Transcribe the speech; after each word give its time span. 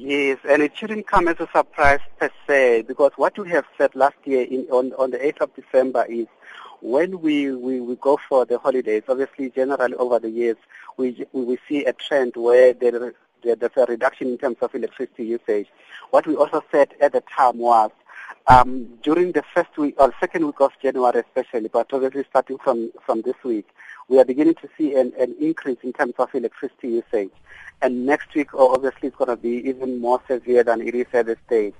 Yes, 0.00 0.38
and 0.48 0.62
it 0.62 0.76
shouldn't 0.76 1.08
come 1.08 1.26
as 1.26 1.40
a 1.40 1.48
surprise 1.52 1.98
per 2.20 2.30
se, 2.46 2.82
because 2.82 3.10
what 3.16 3.36
we 3.36 3.50
have 3.50 3.64
said 3.76 3.96
last 3.96 4.14
year 4.24 4.42
in, 4.42 4.60
on, 4.70 4.92
on 4.92 5.10
the 5.10 5.18
8th 5.18 5.40
of 5.40 5.50
December 5.56 6.04
is 6.08 6.28
when 6.80 7.20
we, 7.20 7.50
we, 7.50 7.80
we 7.80 7.96
go 7.96 8.16
for 8.28 8.46
the 8.46 8.60
holidays, 8.60 9.02
obviously 9.08 9.50
generally 9.50 9.94
over 9.94 10.20
the 10.20 10.30
years, 10.30 10.56
we, 10.98 11.26
we 11.32 11.58
see 11.68 11.84
a 11.84 11.92
trend 11.92 12.36
where 12.36 12.72
there, 12.74 13.12
there, 13.42 13.56
there's 13.56 13.72
a 13.76 13.86
reduction 13.86 14.28
in 14.28 14.38
terms 14.38 14.58
of 14.60 14.72
electricity 14.72 15.24
usage. 15.24 15.66
What 16.10 16.28
we 16.28 16.36
also 16.36 16.62
said 16.70 16.94
at 17.00 17.12
the 17.12 17.22
time 17.36 17.58
was 17.58 17.90
um, 18.48 18.88
during 19.02 19.32
the 19.32 19.42
first 19.54 19.76
week 19.76 19.94
or 19.98 20.12
second 20.20 20.46
week 20.46 20.60
of 20.60 20.72
January 20.82 21.20
especially, 21.20 21.68
but 21.68 21.92
obviously 21.92 22.24
starting 22.30 22.56
from, 22.58 22.90
from 23.04 23.20
this 23.22 23.36
week, 23.44 23.68
we 24.08 24.18
are 24.18 24.24
beginning 24.24 24.54
to 24.54 24.68
see 24.76 24.94
an, 24.94 25.12
an 25.18 25.36
increase 25.38 25.76
in 25.82 25.92
terms 25.92 26.14
of 26.18 26.34
electricity 26.34 26.88
usage. 26.88 27.30
And 27.82 28.06
next 28.06 28.34
week, 28.34 28.54
obviously, 28.54 29.08
it's 29.08 29.16
going 29.16 29.28
to 29.28 29.36
be 29.36 29.68
even 29.68 30.00
more 30.00 30.20
severe 30.26 30.64
than 30.64 30.80
it 30.80 30.94
is 30.94 31.06
at 31.12 31.26
this 31.26 31.36
stage. 31.46 31.74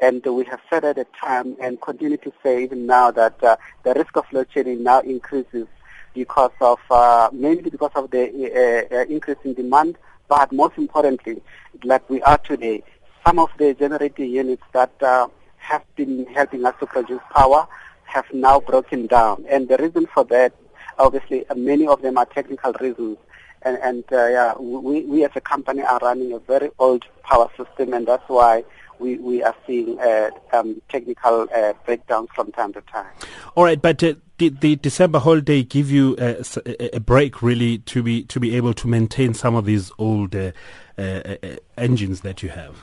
And 0.00 0.24
we 0.24 0.44
have 0.46 0.60
said 0.70 0.84
at 0.84 0.96
the 0.96 1.06
time 1.22 1.56
and 1.60 1.80
continue 1.80 2.16
to 2.16 2.32
say 2.42 2.64
even 2.64 2.86
now 2.86 3.10
that 3.10 3.42
uh, 3.44 3.56
the 3.84 3.92
risk 3.94 4.16
of 4.16 4.24
load 4.32 4.48
shedding 4.52 4.82
now 4.82 5.00
increases 5.00 5.66
because 6.14 6.52
of, 6.60 6.78
uh, 6.90 7.28
mainly 7.32 7.70
because 7.70 7.92
of 7.94 8.10
the 8.10 8.88
uh, 8.90 8.94
uh 8.94 9.04
increase 9.04 9.38
in 9.44 9.54
demand, 9.54 9.98
but 10.28 10.50
most 10.52 10.78
importantly, 10.78 11.42
like 11.84 12.08
we 12.08 12.22
are 12.22 12.38
today, 12.38 12.82
some 13.26 13.38
of 13.38 13.50
the 13.58 13.74
generating 13.74 14.30
units 14.30 14.62
that 14.72 14.92
uh, 15.02 15.28
have 15.64 15.82
been 15.96 16.26
helping 16.26 16.64
us 16.64 16.74
to 16.80 16.86
produce 16.86 17.20
power 17.34 17.66
have 18.04 18.26
now 18.32 18.60
broken 18.60 19.06
down. 19.06 19.44
And 19.48 19.68
the 19.68 19.76
reason 19.76 20.06
for 20.12 20.24
that, 20.24 20.52
obviously, 20.98 21.48
uh, 21.48 21.54
many 21.54 21.86
of 21.86 22.02
them 22.02 22.16
are 22.18 22.26
technical 22.26 22.72
reasons. 22.74 23.18
And, 23.62 23.78
and 23.78 24.04
uh, 24.12 24.26
yeah, 24.26 24.54
we, 24.58 25.02
we 25.02 25.24
as 25.24 25.30
a 25.34 25.40
company 25.40 25.82
are 25.82 25.98
running 26.00 26.32
a 26.32 26.38
very 26.38 26.70
old 26.78 27.04
power 27.22 27.48
system, 27.56 27.94
and 27.94 28.06
that's 28.06 28.28
why 28.28 28.62
we, 28.98 29.16
we 29.16 29.42
are 29.42 29.54
seeing 29.66 29.98
uh, 29.98 30.30
um, 30.52 30.80
technical 30.90 31.48
uh, 31.54 31.72
breakdowns 31.86 32.28
from 32.34 32.52
time 32.52 32.74
to 32.74 32.82
time. 32.82 33.10
All 33.56 33.64
right, 33.64 33.80
but 33.80 34.02
uh, 34.04 34.14
did 34.36 34.60
the 34.60 34.76
December 34.76 35.18
holiday 35.18 35.62
give 35.62 35.90
you 35.90 36.14
a, 36.18 36.44
a, 36.92 37.00
break 37.00 37.42
really 37.42 37.78
to 37.78 38.02
be 38.02 38.24
to 38.24 38.38
be 38.38 38.54
able 38.56 38.74
to 38.74 38.86
maintain 38.86 39.32
some 39.32 39.54
of 39.54 39.64
these 39.64 39.90
old 39.98 40.36
uh, 40.36 40.52
uh, 40.98 41.36
engines 41.78 42.20
that 42.20 42.42
you 42.42 42.50
have? 42.50 42.76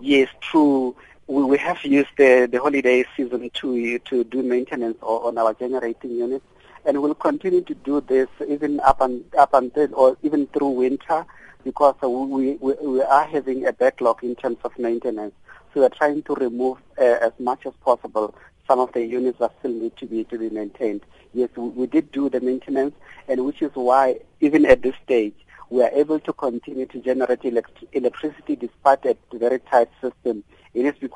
Yes, 0.00 0.28
true 0.40 0.96
we, 1.26 1.42
we 1.44 1.58
have 1.58 1.82
used 1.84 2.10
the, 2.16 2.48
the 2.50 2.60
holiday 2.60 3.04
season 3.16 3.50
to 3.50 3.98
to 4.00 4.24
do 4.24 4.42
maintenance 4.42 4.98
on 5.02 5.38
our 5.38 5.54
generating 5.54 6.12
units, 6.12 6.44
and 6.84 7.00
we'll 7.00 7.14
continue 7.14 7.62
to 7.62 7.74
do 7.74 8.00
this 8.00 8.28
even 8.48 8.80
up 8.80 9.00
and 9.00 9.24
up 9.36 9.54
until 9.54 9.94
or 9.94 10.16
even 10.22 10.46
through 10.48 10.70
winter, 10.70 11.24
because 11.64 11.94
we, 12.02 12.54
we 12.56 12.74
we 12.82 13.02
are 13.02 13.24
having 13.24 13.66
a 13.66 13.72
backlog 13.72 14.22
in 14.22 14.34
terms 14.36 14.58
of 14.64 14.78
maintenance. 14.78 15.34
So 15.72 15.80
we're 15.80 15.88
trying 15.88 16.22
to 16.24 16.34
remove 16.34 16.78
uh, 16.98 17.02
as 17.02 17.32
much 17.38 17.64
as 17.66 17.72
possible 17.82 18.34
some 18.68 18.78
of 18.78 18.92
the 18.92 19.04
units 19.04 19.38
that 19.38 19.52
still 19.58 19.72
need 19.72 19.96
to 19.96 20.06
be 20.06 20.24
to 20.24 20.38
be 20.38 20.50
maintained. 20.50 21.02
Yes, 21.34 21.48
we, 21.56 21.68
we 21.68 21.86
did 21.86 22.12
do 22.12 22.28
the 22.28 22.40
maintenance, 22.40 22.94
and 23.28 23.44
which 23.46 23.62
is 23.62 23.70
why 23.74 24.20
even 24.40 24.66
at 24.66 24.82
this 24.82 24.94
stage 25.04 25.34
we 25.70 25.82
are 25.82 25.90
able 25.94 26.20
to 26.20 26.32
continue 26.34 26.84
to 26.84 26.98
generate 26.98 27.42
elect- 27.46 27.84
electricity 27.92 28.56
despite 28.56 29.06
a 29.06 29.16
very 29.32 29.58
tight 29.58 29.88
system. 30.02 30.44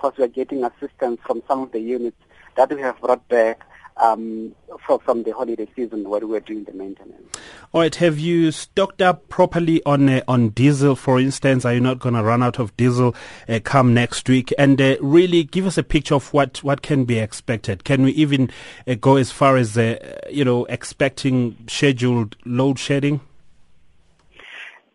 Because 0.07 0.19
we 0.19 0.25
are 0.25 0.29
getting 0.29 0.63
assistance 0.63 1.21
from 1.27 1.43
some 1.49 1.63
of 1.63 1.73
the 1.73 1.81
units 1.81 2.17
that 2.57 2.73
we 2.73 2.81
have 2.81 3.01
brought 3.01 3.27
back 3.29 3.67
um, 3.97 4.55
for, 4.87 5.01
from 5.01 5.25
the 5.25 5.33
holiday 5.33 5.67
season 5.75 6.09
where 6.09 6.21
we 6.21 6.27
were 6.27 6.39
doing 6.39 6.63
the 6.63 6.73
maintenance. 6.73 7.37
All 7.73 7.81
right. 7.81 7.95
Have 7.97 8.17
you 8.17 8.53
stocked 8.53 9.03
up 9.03 9.29
properly 9.29 9.83
on 9.85 10.09
uh, 10.09 10.23
on 10.29 10.51
diesel, 10.51 10.95
for 10.95 11.19
instance? 11.19 11.65
Are 11.65 11.75
you 11.75 11.81
not 11.81 11.99
going 11.99 12.15
to 12.15 12.23
run 12.23 12.41
out 12.41 12.61
of 12.61 12.77
diesel 12.77 13.17
uh, 13.49 13.59
come 13.65 13.95
next 13.95 14.29
week? 14.29 14.55
And 14.57 14.81
uh, 14.81 14.97
really 15.01 15.43
give 15.43 15.67
us 15.67 15.77
a 15.77 15.83
picture 15.83 16.15
of 16.15 16.33
what, 16.33 16.63
what 16.63 16.83
can 16.83 17.05
be 17.05 17.19
expected. 17.19 17.83
Can 17.83 18.05
we 18.05 18.13
even 18.13 18.49
uh, 18.87 18.95
go 18.95 19.17
as 19.17 19.33
far 19.33 19.57
as 19.57 19.77
uh, 19.77 19.99
you 20.31 20.45
know 20.45 20.67
expecting 20.67 21.57
scheduled 21.67 22.37
load 22.45 22.79
shedding? 22.79 23.23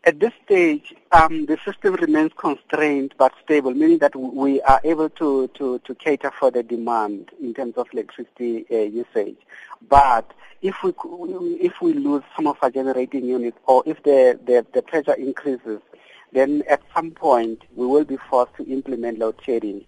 At 0.04 0.20
this 0.20 0.34
stage, 0.46 0.96
um, 1.12 1.46
the 1.46 1.60
system 1.64 1.94
remains 1.94 2.32
constrained 2.36 3.14
but 3.20 3.34
stable, 3.44 3.72
meaning 3.76 4.00
that 4.00 4.16
we 4.16 4.60
are 4.62 4.82
able 4.84 5.10
to, 5.10 5.48
to, 5.50 5.78
to 5.78 5.96
cater 5.96 6.32
for 6.32 6.50
the 6.50 6.64
demand 6.64 7.30
in 7.40 7.54
terms 7.54 7.76
of 7.78 7.88
electricity 7.94 8.66
uh, 8.72 8.78
usage. 8.78 9.38
But 9.88 10.32
if 10.64 10.82
we 10.84 10.94
if 11.60 11.82
we 11.82 11.94
lose 11.94 12.24
some 12.36 12.48
of 12.48 12.58
our 12.64 12.72
generating 12.72 13.26
units, 13.26 13.58
or 13.68 13.84
if 13.86 14.02
the, 14.02 14.40
the, 14.44 14.66
the 14.74 14.82
pressure 14.82 15.14
increases, 15.14 15.82
then 16.32 16.64
at 16.68 16.82
some 16.96 17.12
point 17.12 17.62
we 17.76 17.86
will 17.86 18.06
be 18.06 18.18
forced 18.18 18.56
to 18.56 18.66
implement 18.66 19.20
load 19.20 19.36
shedding. 19.44 19.86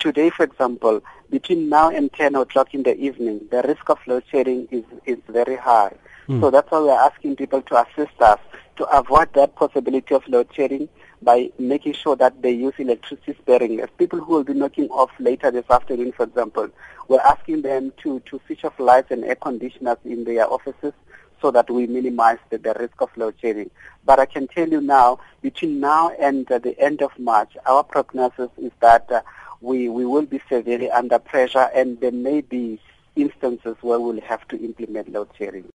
Today, 0.00 0.30
for 0.30 0.42
example, 0.42 1.00
between 1.30 1.68
now 1.68 1.90
and 1.90 2.12
10 2.12 2.34
o'clock 2.34 2.74
in 2.74 2.82
the 2.82 2.96
evening, 2.96 3.46
the 3.52 3.62
risk 3.62 3.88
of 3.88 3.98
load 4.08 4.24
shedding 4.30 4.66
is, 4.72 4.84
is 5.06 5.18
very 5.28 5.56
high. 5.56 5.94
Mm. 6.28 6.40
So 6.40 6.50
that's 6.50 6.70
why 6.70 6.80
we're 6.80 6.90
asking 6.92 7.36
people 7.36 7.62
to 7.62 7.80
assist 7.86 8.20
us 8.20 8.40
to 8.76 8.84
avoid 8.86 9.32
that 9.34 9.54
possibility 9.56 10.14
of 10.14 10.26
load 10.28 10.48
shedding 10.52 10.88
by 11.22 11.50
making 11.58 11.94
sure 11.94 12.16
that 12.16 12.42
they 12.42 12.50
use 12.50 12.74
electricity 12.78 13.34
sparingly. 13.40 13.84
People 13.98 14.20
who 14.20 14.34
will 14.34 14.44
be 14.44 14.54
knocking 14.54 14.88
off 14.88 15.10
later 15.18 15.50
this 15.50 15.68
afternoon, 15.70 16.12
for 16.12 16.24
example, 16.24 16.68
we're 17.08 17.20
asking 17.20 17.62
them 17.62 17.92
to, 18.02 18.20
to 18.20 18.40
switch 18.46 18.64
off 18.64 18.78
lights 18.78 19.10
and 19.10 19.24
air 19.24 19.36
conditioners 19.36 19.98
in 20.04 20.24
their 20.24 20.46
offices 20.50 20.92
so 21.40 21.50
that 21.50 21.70
we 21.70 21.86
minimize 21.86 22.38
the, 22.50 22.58
the 22.58 22.74
risk 22.78 23.00
of 23.00 23.10
load 23.16 23.34
shedding. 23.40 23.70
But 24.04 24.18
I 24.18 24.26
can 24.26 24.48
tell 24.48 24.68
you 24.68 24.80
now, 24.80 25.18
between 25.42 25.80
now 25.80 26.10
and 26.10 26.50
uh, 26.50 26.58
the 26.58 26.78
end 26.78 27.02
of 27.02 27.18
March, 27.18 27.56
our 27.66 27.82
prognosis 27.82 28.50
is 28.58 28.72
that 28.80 29.10
uh, 29.10 29.22
we, 29.60 29.88
we 29.88 30.04
will 30.04 30.26
be 30.26 30.40
severely 30.48 30.90
under 30.90 31.18
pressure 31.18 31.70
and 31.74 32.00
there 32.00 32.12
may 32.12 32.40
be 32.40 32.80
instances 33.16 33.76
where 33.80 34.00
we'll 34.00 34.20
have 34.20 34.46
to 34.48 34.62
implement 34.62 35.12
load 35.12 35.28
shedding. 35.38 35.72